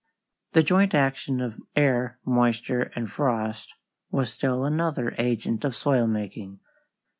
[0.53, 3.71] The joint action of air, moisture, and frost
[4.09, 6.59] was still another agent of soil making.